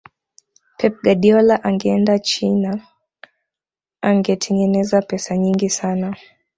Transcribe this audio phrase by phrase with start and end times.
[0.77, 2.85] pep guardiola angeenda china
[4.01, 6.15] angetengeneza pesa nyingi sana